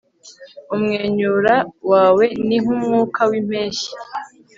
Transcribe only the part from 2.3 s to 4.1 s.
ni nkumwuka wimpeshyi